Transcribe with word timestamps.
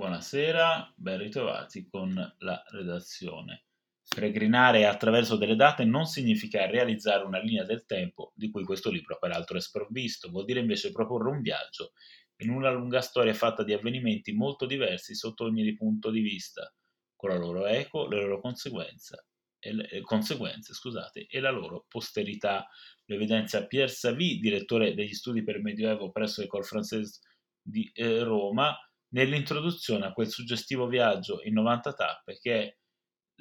Buonasera, 0.00 0.94
ben 0.96 1.18
ritrovati 1.18 1.86
con 1.86 2.14
la 2.38 2.64
redazione. 2.68 3.66
Peregrinare 4.08 4.86
attraverso 4.86 5.36
delle 5.36 5.56
date 5.56 5.84
non 5.84 6.06
significa 6.06 6.64
realizzare 6.64 7.22
una 7.22 7.38
linea 7.38 7.64
del 7.64 7.84
tempo, 7.84 8.32
di 8.34 8.50
cui 8.50 8.64
questo 8.64 8.90
libro 8.90 9.18
peraltro 9.18 9.58
è 9.58 9.60
sprovvisto, 9.60 10.30
vuol 10.30 10.46
dire 10.46 10.60
invece 10.60 10.90
proporre 10.90 11.28
un 11.28 11.42
viaggio 11.42 11.92
in 12.38 12.48
una 12.48 12.70
lunga 12.70 13.02
storia 13.02 13.34
fatta 13.34 13.62
di 13.62 13.74
avvenimenti 13.74 14.32
molto 14.32 14.64
diversi 14.64 15.14
sotto 15.14 15.44
ogni 15.44 15.74
punto 15.74 16.10
di 16.10 16.20
vista, 16.22 16.74
con 17.14 17.28
la 17.28 17.36
loro 17.36 17.66
eco, 17.66 18.08
le 18.08 18.22
loro 18.22 18.40
conseguenze, 18.40 19.26
e 19.58 19.74
le, 19.74 19.86
eh, 19.90 20.00
conseguenze 20.00 20.72
scusate, 20.72 21.26
e 21.26 21.40
la 21.40 21.50
loro 21.50 21.84
posterità. 21.86 22.66
Lo 23.04 23.16
evidenzia 23.16 23.66
Pierre 23.66 23.92
Savy, 23.92 24.38
direttore 24.38 24.94
degli 24.94 25.12
studi 25.12 25.44
per 25.44 25.60
Medioevo 25.60 26.10
presso 26.10 26.40
l'École 26.40 26.64
Française 26.64 27.18
di 27.60 27.90
eh, 27.92 28.22
Roma, 28.22 28.74
nell'introduzione 29.10 30.06
a 30.06 30.12
quel 30.12 30.28
suggestivo 30.28 30.86
viaggio 30.86 31.40
in 31.42 31.54
90 31.54 31.92
tappe 31.92 32.38
che 32.38 32.62
è 32.62 32.76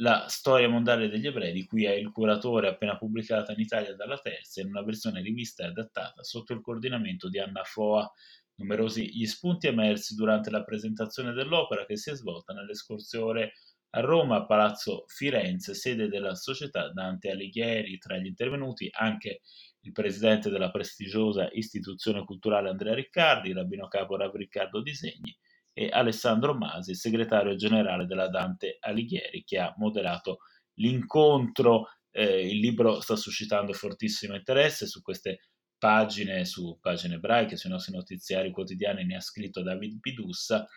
la 0.02 0.27
storia 0.30 0.70
mondiale 0.70 1.09
degli 1.09 1.27
ebrei, 1.27 1.52
di 1.52 1.66
cui 1.66 1.85
è 1.85 1.91
il 1.91 2.11
curatore 2.11 2.70
appena 2.70 2.98
pubblicata 2.98 3.52
in 3.52 3.59
Italia 3.59 3.95
dalla 3.95 4.17
Terza, 4.17 4.61
in 4.61 4.67
una 4.67 4.84
versione 4.84 5.21
rivista 5.21 5.63
e 5.63 5.67
adattata 5.67 6.23
sotto 6.23 6.53
il 6.53 6.61
coordinamento 6.61 7.27
di 7.27 7.39
Anna 7.39 7.63
Foa. 7.63 8.09
Numerosi 8.55 9.09
gli 9.13 9.25
spunti 9.25 9.67
emersi 9.67 10.16
durante 10.16 10.49
la 10.49 10.63
presentazione 10.63 11.34
dell'opera 11.34 11.86
che 11.86 11.97
si 11.97 12.11
è 12.11 12.16
svolta 12.16 12.53
nelle 12.53 12.75
scorse 12.75 13.17
ore 13.17 13.53
a 13.91 14.02
Roma, 14.02 14.38
a 14.38 14.45
Palazzo 14.45 15.03
Firenze, 15.08 15.73
sede 15.73 16.08
della 16.08 16.36
società 16.36 16.91
Dante 16.91 17.31
Alighieri. 17.31 17.97
Tra 17.97 18.17
gli 18.17 18.27
intervenuti 18.27 18.89
anche 18.91 19.41
il 19.81 19.91
presidente 19.91 20.49
della 20.49 20.72
prestigiosa 20.72 21.49
istituzione 21.52 22.23
culturale 22.23 22.70
Andrea 22.70 22.94
Riccardi, 22.94 23.49
il 23.49 23.55
rabbino 23.55 23.88
capo 23.88 24.16
Rav 24.16 24.33
Riccardo 24.33 24.81
Disegni 24.81 25.38
e 25.79 25.88
Alessandro 25.89 26.55
Masi, 26.55 26.93
segretario 26.93 27.55
generale 27.55 28.05
della 28.05 28.27
Dante 28.27 28.75
Alighieri, 28.81 29.45
che 29.45 29.59
ha 29.59 29.73
moderato 29.77 30.39
l'incontro. 30.73 31.86
Eh, 32.11 32.49
il 32.49 32.59
libro 32.59 32.99
sta 32.99 33.16
suscitando 33.16 33.71
fortissimo 33.71 34.36
interesse 34.36 34.88
su 34.88 35.02
queste 35.02 35.52
pagine, 35.77 36.44
su 36.44 36.77
pagine 36.81 37.16
ebraiche, 37.16 37.55
sui 37.55 37.69
nostri 37.69 37.95
notiziari 37.95 38.52
quotidiani, 38.52 39.05
ne 39.05 39.16
ha 39.16 39.21
scritto 39.21 39.63
David 39.63 40.02
Pidussa, 40.02 40.67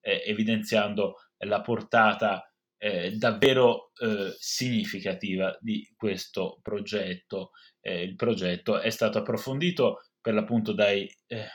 eh, 0.00 0.22
evidenziando 0.26 1.16
la 1.38 1.60
portata 1.60 2.48
eh, 2.78 3.16
davvero 3.16 3.90
eh, 4.00 4.32
significativa 4.38 5.58
di 5.60 5.92
questo 5.96 6.60
progetto. 6.62 7.50
Eh, 7.80 8.04
il 8.04 8.14
progetto 8.14 8.78
è 8.78 8.90
stato 8.90 9.18
approfondito 9.18 10.02
per 10.20 10.34
l'appunto 10.34 10.72
dagli 10.72 11.08
eh, 11.26 11.48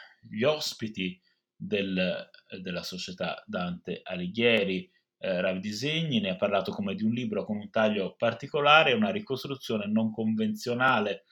ospiti 0.45 1.17
del, 1.57 2.29
della 2.61 2.83
società 2.83 3.43
Dante 3.45 4.01
Alighieri. 4.03 4.89
Eh, 5.19 5.41
Ravi 5.41 5.59
Disegni 5.59 6.19
ne 6.19 6.29
ha 6.29 6.35
parlato 6.35 6.71
come 6.71 6.93
di 6.93 7.03
un 7.03 7.11
libro 7.11 7.43
con 7.43 7.57
un 7.57 7.71
taglio 7.71 8.15
particolare 8.15 8.93
una 8.93 9.09
ricostruzione 9.09 9.87
non 9.87 10.11
convenzionale. 10.11 11.25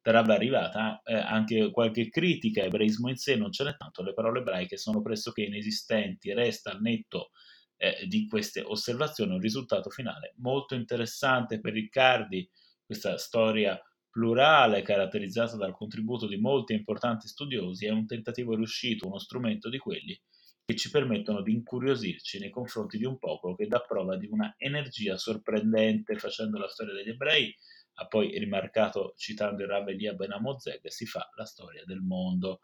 Sarebbe 0.00 0.34
arrivata 0.34 1.00
eh, 1.04 1.14
anche 1.14 1.70
qualche 1.70 2.08
critica, 2.08 2.62
ebraismo 2.62 3.08
in 3.08 3.16
sé 3.16 3.36
non 3.36 3.52
ce 3.52 3.64
n'è 3.64 3.76
tanto, 3.76 4.02
le 4.02 4.14
parole 4.14 4.40
ebraiche 4.40 4.76
sono 4.76 5.00
pressoché 5.00 5.42
inesistenti, 5.42 6.32
resta 6.32 6.72
al 6.72 6.80
netto 6.80 7.30
eh, 7.76 8.06
di 8.06 8.26
queste 8.26 8.62
osservazioni 8.62 9.32
un 9.32 9.40
risultato 9.40 9.90
finale 9.90 10.34
molto 10.38 10.74
interessante 10.74 11.60
per 11.60 11.72
Riccardi, 11.72 12.48
questa 12.84 13.16
storia 13.16 13.80
plurale 14.12 14.82
caratterizzata 14.82 15.56
dal 15.56 15.72
contributo 15.72 16.26
di 16.26 16.36
molti 16.36 16.74
importanti 16.74 17.26
studiosi 17.26 17.86
è 17.86 17.90
un 17.90 18.06
tentativo 18.06 18.54
riuscito, 18.54 19.06
uno 19.06 19.18
strumento 19.18 19.70
di 19.70 19.78
quelli 19.78 20.20
che 20.64 20.76
ci 20.76 20.90
permettono 20.90 21.40
di 21.40 21.52
incuriosirci 21.54 22.38
nei 22.38 22.50
confronti 22.50 22.98
di 22.98 23.06
un 23.06 23.18
popolo 23.18 23.54
che 23.54 23.66
dà 23.66 23.80
prova 23.80 24.18
di 24.18 24.28
una 24.30 24.54
energia 24.58 25.16
sorprendente 25.16 26.18
facendo 26.18 26.58
la 26.58 26.68
storia 26.68 26.92
degli 26.92 27.08
ebrei, 27.08 27.56
ha 27.94 28.06
poi 28.06 28.38
rimarcato 28.38 29.14
citando 29.16 29.62
il 29.62 29.68
Rav 29.68 29.88
Elia 29.88 30.12
Ben 30.12 30.32
Amozeg, 30.32 30.86
si 30.88 31.06
fa 31.06 31.28
la 31.34 31.46
storia 31.46 31.82
del 31.86 32.00
mondo. 32.00 32.60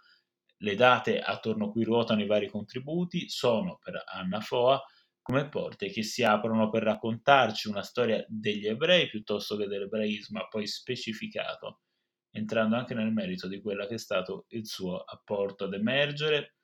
Le 0.58 0.74
date 0.74 1.18
attorno 1.18 1.66
a 1.66 1.70
cui 1.70 1.84
ruotano 1.84 2.20
i 2.20 2.26
vari 2.26 2.48
contributi 2.48 3.28
sono 3.30 3.78
per 3.82 4.02
Anna 4.06 4.40
Foa 4.40 4.82
come 5.28 5.50
porte 5.50 5.90
che 5.90 6.02
si 6.02 6.24
aprono 6.24 6.70
per 6.70 6.82
raccontarci 6.84 7.68
una 7.68 7.82
storia 7.82 8.24
degli 8.28 8.66
ebrei 8.66 9.08
piuttosto 9.08 9.58
che 9.58 9.66
dell'ebraismo, 9.66 10.48
poi 10.48 10.66
specificato, 10.66 11.82
entrando 12.30 12.76
anche 12.76 12.94
nel 12.94 13.12
merito 13.12 13.46
di 13.46 13.60
quella 13.60 13.86
che 13.86 13.96
è 13.96 13.98
stato 13.98 14.46
il 14.48 14.66
suo 14.66 14.96
apporto 14.96 15.64
ad 15.64 15.74
emergere, 15.74 16.54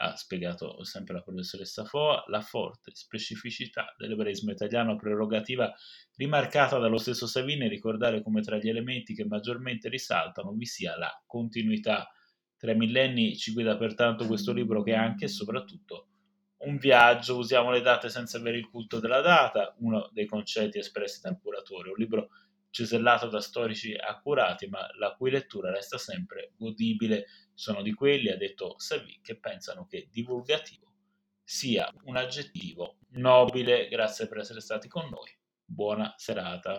ha 0.00 0.16
spiegato 0.16 0.82
sempre 0.84 1.16
la 1.16 1.20
professoressa 1.20 1.84
Foa, 1.84 2.24
la 2.28 2.40
forte 2.40 2.92
specificità 2.94 3.94
dell'ebraismo 3.98 4.52
italiano, 4.52 4.96
prerogativa 4.96 5.70
rimarcata 6.16 6.78
dallo 6.78 6.96
stesso 6.96 7.26
Savini, 7.26 7.68
ricordare 7.68 8.22
come 8.22 8.40
tra 8.40 8.56
gli 8.56 8.70
elementi 8.70 9.12
che 9.12 9.26
maggiormente 9.26 9.90
risaltano 9.90 10.52
vi 10.52 10.64
sia 10.64 10.96
la 10.96 11.12
continuità. 11.26 12.10
Tra 12.56 12.72
i 12.72 12.76
millenni 12.76 13.36
ci 13.36 13.52
guida 13.52 13.76
pertanto 13.76 14.26
questo 14.26 14.54
libro 14.54 14.82
che 14.82 14.92
è 14.92 14.96
anche 14.96 15.26
e 15.26 15.28
soprattutto 15.28 16.07
un 16.68 16.76
viaggio, 16.76 17.38
usiamo 17.38 17.70
le 17.70 17.80
date 17.80 18.10
senza 18.10 18.36
avere 18.36 18.58
il 18.58 18.68
culto 18.68 19.00
della 19.00 19.22
data, 19.22 19.74
uno 19.78 20.08
dei 20.12 20.26
concetti 20.26 20.78
espressi 20.78 21.20
dal 21.22 21.38
curatore, 21.40 21.88
un 21.88 21.96
libro 21.96 22.28
cesellato 22.70 23.28
da 23.28 23.40
storici 23.40 23.94
accurati, 23.94 24.68
ma 24.68 24.86
la 24.98 25.14
cui 25.14 25.30
lettura 25.30 25.70
resta 25.70 25.96
sempre 25.96 26.52
godibile. 26.56 27.26
Sono 27.54 27.82
di 27.82 27.94
quelli, 27.94 28.28
ha 28.28 28.36
detto 28.36 28.74
Savi, 28.78 29.18
che 29.22 29.38
pensano 29.38 29.86
che 29.86 30.08
divulgativo 30.12 30.92
sia 31.42 31.90
un 32.04 32.16
aggettivo 32.16 32.98
nobile. 33.12 33.88
Grazie 33.88 34.28
per 34.28 34.38
essere 34.38 34.60
stati 34.60 34.86
con 34.86 35.08
noi. 35.08 35.34
Buona 35.64 36.12
serata. 36.16 36.76